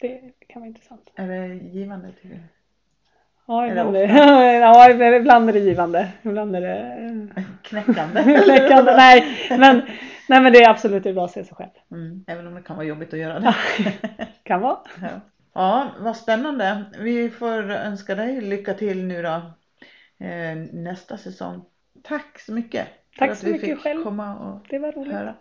Det 0.00 0.32
kan 0.46 0.60
vara 0.62 0.68
intressant. 0.68 1.10
Är 1.14 1.28
det 1.28 1.54
givande 1.54 2.12
tycker 2.12 2.28
du? 2.28 2.40
Ja, 3.54 3.66
ibland, 3.68 3.96
är 3.96 4.60
ja, 4.60 4.90
ibland 5.16 5.48
är 5.48 5.52
det 5.52 5.58
givande. 5.58 6.08
Ibland 6.22 6.56
är 6.56 6.60
det 6.60 7.28
Knäckande? 7.62 8.22
läckande. 8.46 8.92
Nej, 8.96 9.24
men, 9.50 9.82
nej, 10.28 10.40
men 10.40 10.52
det 10.52 10.62
är 10.62 10.70
absolut 10.70 11.02
det 11.02 11.08
är 11.10 11.14
bra 11.14 11.24
att 11.24 11.30
se 11.30 11.44
sig 11.44 11.54
själv. 11.56 11.70
Mm. 11.92 12.24
Även 12.26 12.46
om 12.46 12.54
det 12.54 12.62
kan 12.62 12.76
vara 12.76 12.86
jobbigt 12.86 13.12
att 13.12 13.18
göra 13.18 13.40
det. 13.40 13.54
Kan 14.42 14.60
vara. 14.60 14.78
Ja. 15.02 15.08
ja, 15.54 15.86
vad 16.00 16.16
spännande. 16.16 16.84
Vi 16.98 17.30
får 17.30 17.70
önska 17.70 18.14
dig 18.14 18.40
lycka 18.40 18.74
till 18.74 19.04
nu 19.04 19.22
då 19.22 19.28
eh, 20.26 20.56
nästa 20.72 21.16
säsong. 21.16 21.64
Tack 22.02 22.38
så 22.40 22.52
mycket 22.52 22.86
Tack 23.18 23.28
för 23.28 23.32
att 23.32 23.38
så 23.38 23.46
vi 23.46 23.52
mycket 23.52 23.68
fick 23.68 23.78
själv. 23.78 24.04
komma 24.04 24.36
och 24.36 24.66
Det 24.68 24.78
var 24.78 24.92
roligt. 24.92 25.12
höra. 25.12 25.34